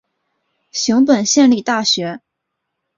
[0.71, 2.21] 熊本县立大学